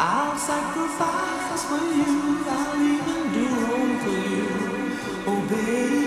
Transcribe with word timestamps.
I'll 0.00 0.38
sacrifice 0.38 1.64
for 1.64 1.74
you. 1.92 2.44
I'll 2.48 2.80
even 2.80 3.32
do 3.34 3.46
wrong 3.66 3.98
for 3.98 4.18
you. 4.30 4.46
Oh, 5.26 5.40
baby. 5.50 5.98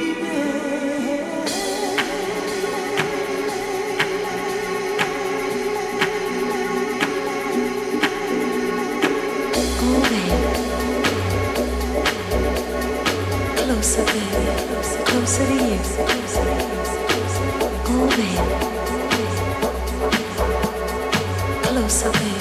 Closer, 13.58 14.05
baby. 14.05 14.44
Closer 15.05 15.46
to 15.48 15.54
you. 15.54 15.80
Go, 17.84 17.98
babe. 18.16 18.46
Closer, 21.64 22.11
baby. 22.11 22.40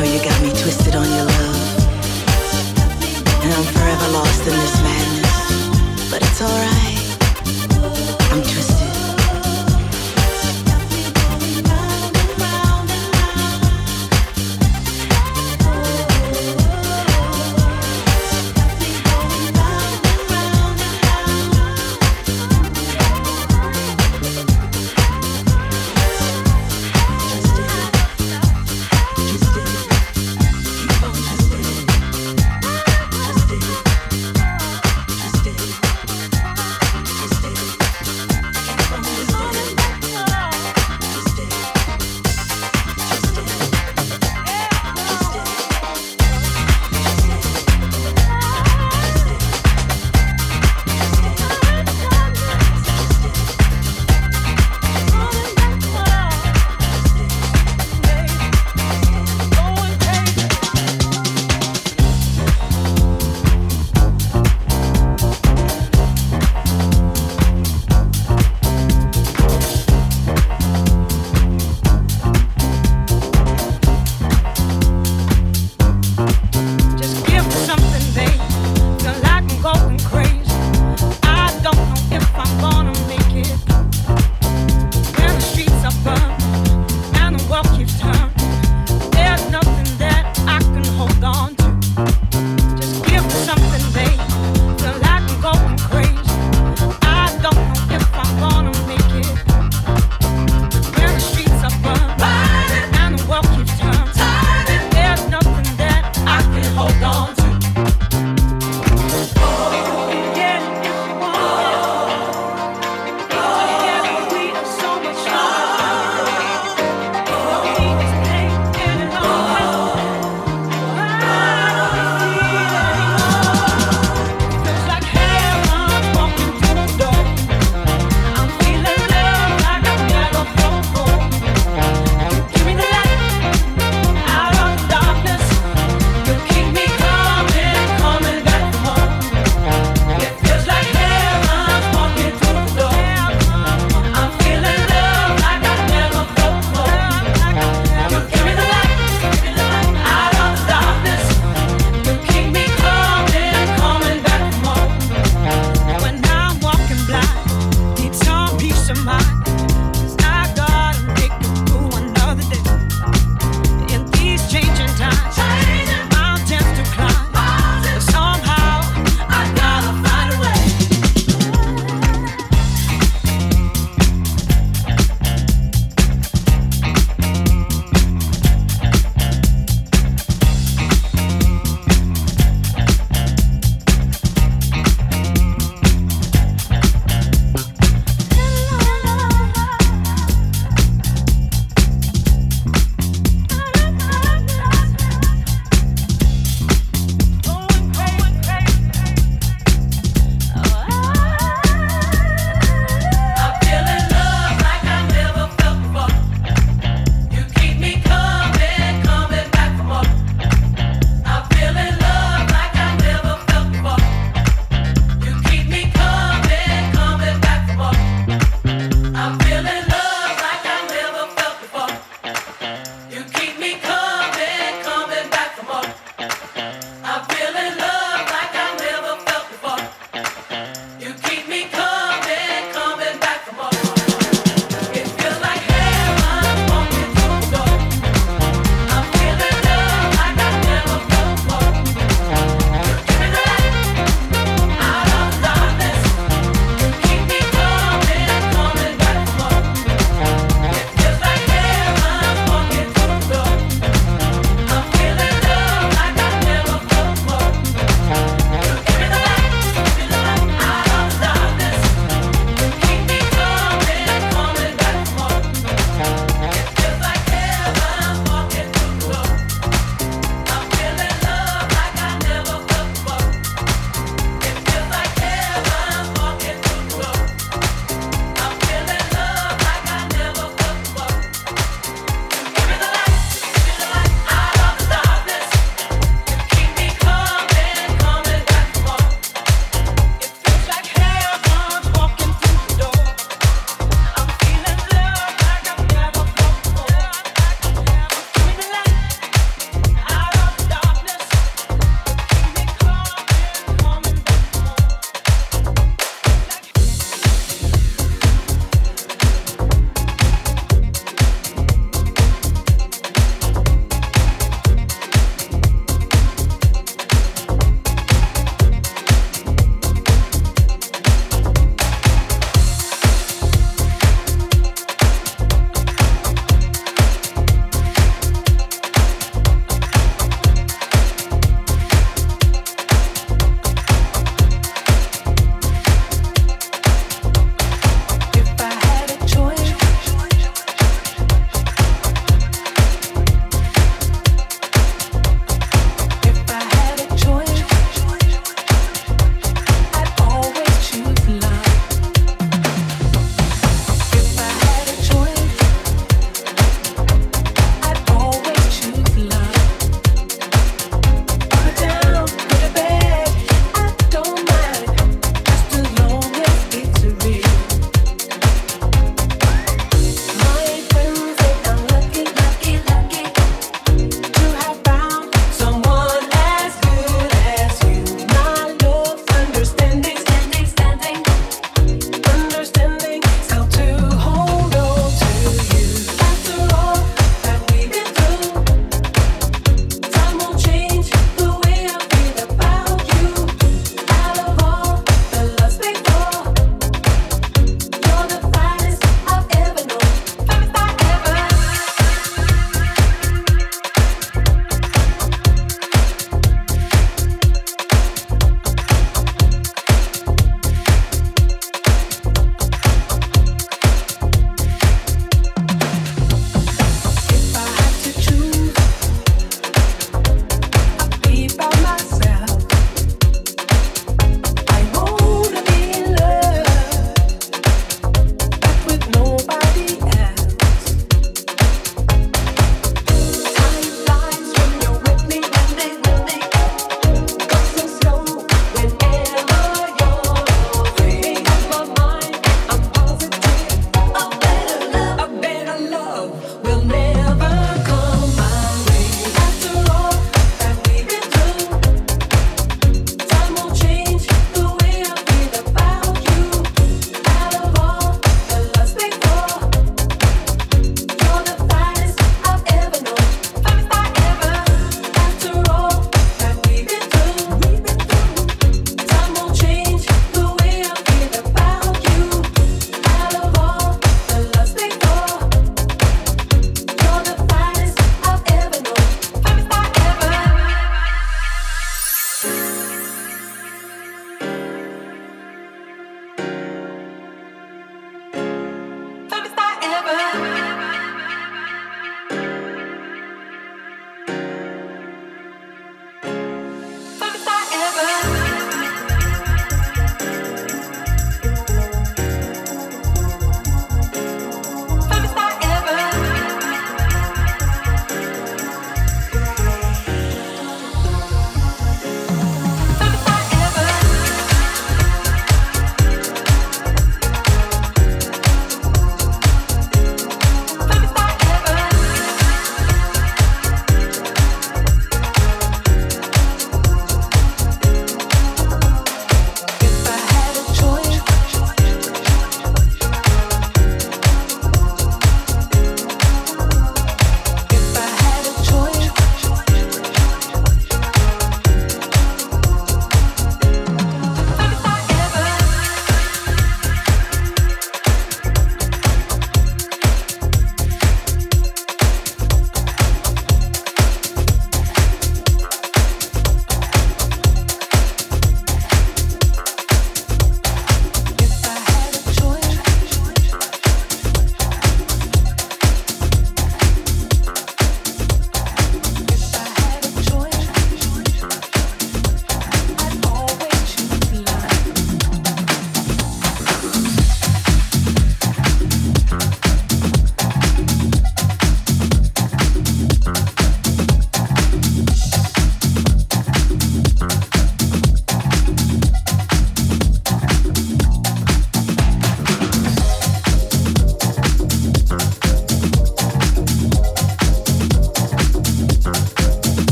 know 0.00 0.14
you 0.14 0.24
got 0.24 0.39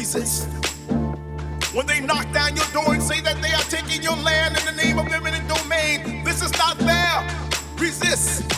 Resist. 0.00 0.48
When 1.74 1.84
they 1.84 2.00
knock 2.00 2.32
down 2.32 2.56
your 2.56 2.64
door 2.72 2.94
and 2.94 3.02
say 3.02 3.20
that 3.20 3.36
they 3.42 3.52
are 3.52 3.68
taking 3.68 4.02
your 4.02 4.16
land 4.16 4.56
in 4.56 4.64
the 4.64 4.82
name 4.82 4.98
of 4.98 5.12
eminent 5.12 5.46
domain, 5.46 6.24
this 6.24 6.40
is 6.40 6.50
not 6.52 6.78
fair. 6.78 7.20
Resist. 7.76 8.50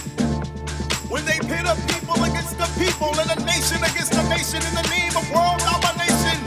When 1.10 1.24
they 1.24 1.40
pit 1.40 1.66
a 1.66 1.74
people 1.90 2.23
against 2.23 2.59
the 2.59 2.70
people 2.78 3.10
and 3.19 3.28
a 3.28 3.44
nation 3.44 3.78
against 3.82 4.14
a 4.14 4.23
nation 4.28 4.62
in 4.62 4.74
the 4.77 4.89
name 4.89 5.16
of 5.16 5.28
world 5.35 5.59
domination, 5.66 6.39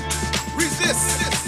resist. 0.55 1.44